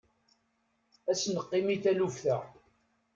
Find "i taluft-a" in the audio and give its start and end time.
1.75-2.37